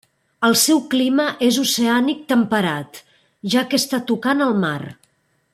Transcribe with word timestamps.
El 0.47 0.55
seu 0.61 0.79
clima 0.93 1.25
és 1.49 1.59
oceànic 1.65 2.25
temperat, 2.33 3.03
ja 3.55 3.67
que 3.71 3.81
està 3.83 4.03
tocant 4.13 4.45
al 4.51 4.61
mar. 4.67 4.77